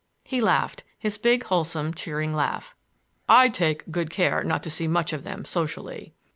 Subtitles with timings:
[0.23, 2.73] He laughed,—his big wholesome cheering laugh.
[3.29, 6.15] "I take good care not to see much of them socially."